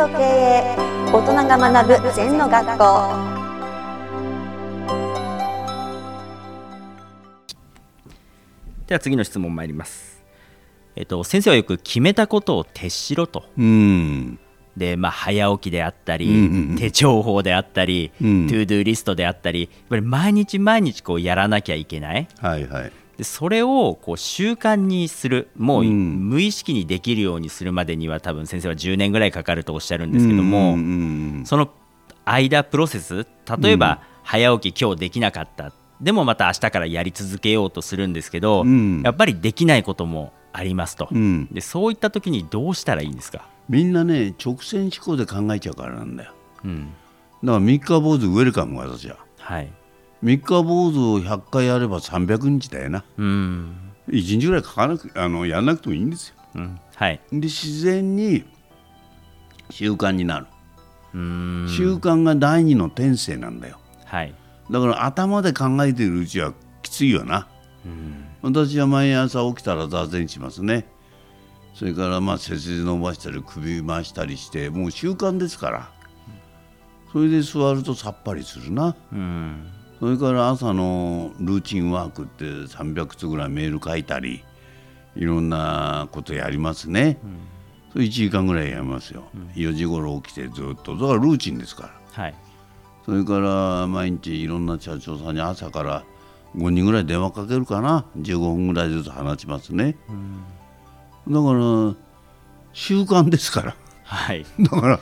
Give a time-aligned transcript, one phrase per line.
[0.00, 0.76] と経営
[1.12, 3.40] 大人が学ぶ禅の学校。
[8.86, 10.24] では次の質問参ります。
[10.96, 13.44] えっと先生はよく決めたことを徹しろと。
[13.58, 14.38] うん。
[14.74, 16.76] で、まあ、早起きであったり、うんうんうん。
[16.78, 18.46] 手帳法であったり、うん。
[18.48, 22.26] ToDo リストであったりやっぱり毎日毎日こうやらなきゃいけない。
[22.40, 26.30] はいはいでそれをこう習慣にするもううん。
[26.30, 31.68] 無意識にできるようにするまでには多分先生は10年ぐらいかかるとおっしゃるんですけども、その
[32.24, 33.26] 間プロセス
[33.62, 35.70] 例えば、早起き今日できなかった。
[36.00, 39.02] でもまた明日からやり続けようとするんですけど、うん。
[39.02, 41.46] やっぱりできないこともありますと、うん。
[41.52, 46.32] でそういった時にどうしたらいいんですか、みんなね直線思考で考えちゃうからなんだよ。
[46.64, 46.86] うん。
[47.44, 49.18] だから三日坊主ウェルカム私は。
[49.38, 49.70] はい
[50.22, 53.04] 三日坊主を100回やれば300日だよな。
[53.16, 53.76] うん。
[54.08, 56.34] 1日ぐらいかかなくあのやんなくてもいいんですよ。
[56.56, 56.80] うん。
[56.94, 57.20] はい。
[57.32, 58.44] で自然に
[59.70, 60.46] 習慣になる。
[61.14, 61.66] うん。
[61.68, 63.78] 習慣が第二の天性なんだよ。
[64.04, 64.34] はい。
[64.70, 67.48] だから頭で考えているうちはきついよな。
[68.42, 70.86] 私は毎朝起きたら座禅しますね。
[71.74, 75.90] それからまあ背筋伸ばしたり首回したりしてもう習慣ですから。
[77.12, 78.94] それで座るとさっぱりするな。
[79.12, 84.42] うんそれから朝のルーチンワークって300つぐらいメール書いたり
[85.14, 87.18] いろんなことやりますね、
[87.92, 90.96] それ1時間ぐらいやりますよ、4時頃起きてずっと。
[90.96, 91.90] だからルーチンですから。
[92.12, 92.34] はい。
[93.04, 96.04] それから毎日いろんな社長さんに朝から
[96.56, 98.04] 5人ぐらい電話かけるかな。
[98.18, 99.96] 15分ぐらいずつ話しますね、
[101.28, 101.94] だから
[102.72, 103.76] 習慣ですから。
[104.04, 104.46] はい。
[104.60, 105.00] だから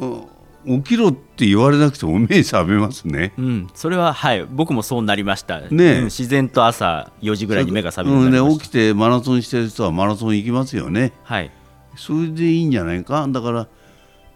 [0.00, 0.28] う
[0.66, 3.32] 起きろって言われなくても目覚めますね。
[3.38, 4.44] うん、それははい。
[4.44, 6.04] 僕もそうなりました、ねうん。
[6.04, 11.12] 自然と朝4時ぐらいに目が覚めるようんね起きてマラソンしてる人はマラソン行きますよね。
[11.22, 11.50] はい。
[11.96, 13.26] それでいいんじゃないか？
[13.28, 13.68] だから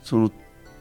[0.02, 0.30] その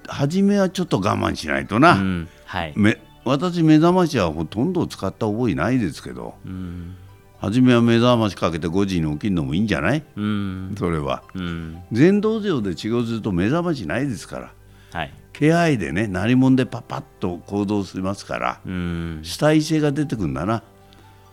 [0.07, 2.29] 初めはちょっと我慢しないとな、うん。
[2.45, 2.73] はい。
[2.75, 6.35] め私目覚ましはほとんど使った覚えないですけど。
[6.45, 6.95] うん。
[7.39, 10.03] 初めは目覚ましかけて5時に起きるのもいいんじゃない？
[10.15, 10.75] うん。
[10.77, 11.23] それは。
[11.35, 11.83] うん。
[11.91, 14.51] 全道場で治療すると目覚ましないですから
[14.91, 15.13] はい。
[15.33, 19.19] 気合でね鳴り物でパパッと行動しますからうん。
[19.21, 20.63] 主体性が出てくるんだな、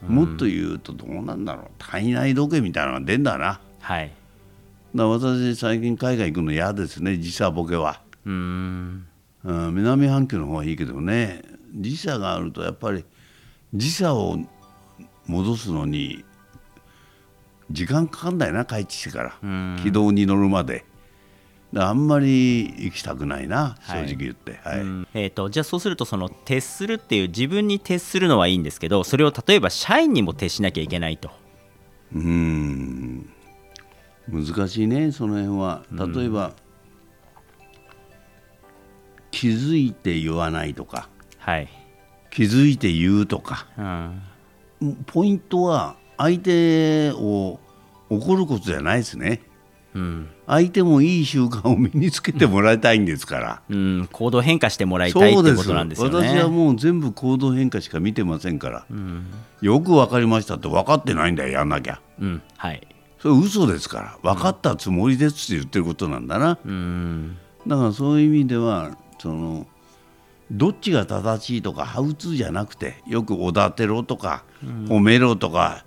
[0.06, 1.66] もっと言うとどうなんだろう。
[1.78, 3.60] 体内時計みたいなのが出んだな。
[3.80, 4.12] はい。
[4.94, 9.06] ら私最近海外行くの嫌ですね時差ボケは、うん。
[9.44, 11.42] うん、南半球の方はいいけどね。
[11.74, 13.04] 時差があるとやっぱり
[13.74, 14.38] 時差を
[15.26, 16.24] 戻すのに
[17.70, 19.80] 時間かかんだよな帰ってきてから、うん。
[19.82, 20.84] 軌道に乗るまで
[21.76, 24.06] あんまり行きたくないな正はい。
[24.06, 24.80] 直言って、はい。
[24.80, 25.08] うん。
[25.14, 31.30] えー、とじゃあそうするとその徹するっていう自分に徹するのはいいんですけどそれを例えば社員にも徹しなきゃいけないと。
[32.14, 33.28] うーん。
[34.28, 35.84] 難しいねその辺は。
[35.92, 36.52] 例えば、
[39.30, 41.08] 気づいて言わないとか。
[41.38, 41.68] はい、
[42.30, 43.66] 気づいて言うとか。
[44.80, 44.94] うん。
[45.06, 47.58] ポイントは相手を
[48.08, 49.42] 怒ることじゃないですね
[49.94, 50.28] うん。
[50.46, 56.16] 相手もいい習慣を身につけてもらいたいんですから、うん、行動変化してもらいたいってことなんですよね。
[56.16, 59.26] 私はもう全部行動変化しか見てませんから、うん
[59.62, 62.00] よく分かりましたって分かってないんだよやんなきゃ。
[62.20, 62.86] うん、はい、
[63.18, 64.34] それ嘘ですから。
[64.34, 69.66] 分かったつもりですって言ってることなんだな、うんだからそういう意味ではその
[70.50, 75.84] どっちが正しいとかハウツーじゃなくてよくおだてろとか、褒めろとか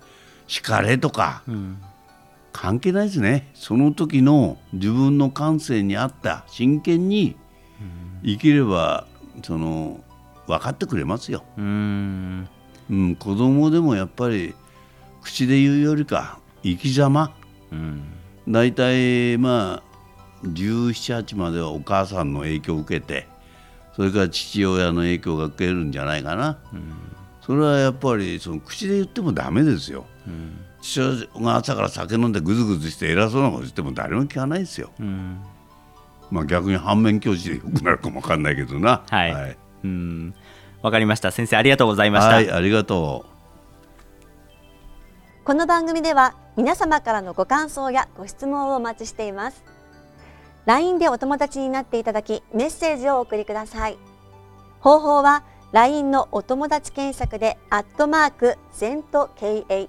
[0.48, 1.78] 叱れとか、ん
[2.60, 3.52] 関係ないですね。
[3.54, 7.36] その時の自分の感性に合った真剣に
[8.24, 9.06] 生きれば
[9.44, 10.00] その
[10.48, 12.48] 分かってくれますよ、うん。
[12.90, 14.56] うん、子供でもやっぱり
[15.22, 17.32] 口で言うよりか生き様。
[17.70, 18.02] うん。
[18.48, 19.80] 大体ま
[20.42, 23.28] あ1718まではお母さんの影響を受けて
[23.94, 26.58] それから父親の影響が受けるんじゃないかな、
[27.40, 30.06] それはやっぱりその口で言ってもダメですよ、
[30.80, 35.40] 父親が朝から酒飲んでぐずぐずして偉そうなこと言っても誰も聞かないですよ、うん。
[36.30, 39.02] まあ逆に反面教師でよくなるかもわかんないけどな。
[39.08, 39.32] はい。
[39.32, 40.34] はい、うん。
[40.82, 41.30] わかりました。
[41.30, 42.34] 先生ありがとうございました。
[42.36, 43.38] はいありがとう。
[45.44, 49.64] この番組では皆様からのご感想やご質問をお待ちしています。
[50.66, 53.96] LINE でお友達になっていただきメッセージをお送りください。
[54.80, 59.88] 方法は LINE のお友達検索でアットマーク ZENTKA